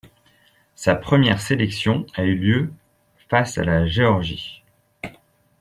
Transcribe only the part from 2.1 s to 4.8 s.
a eu lieu le face à la Géorgie.